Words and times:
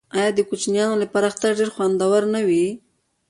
آیا 0.17 0.29
د 0.35 0.39
کوچنیانو 0.49 0.95
لپاره 1.03 1.25
اختر 1.31 1.51
ډیر 1.59 1.69
خوندور 1.75 2.21
نه 2.33 2.41
وي؟ 2.47 2.65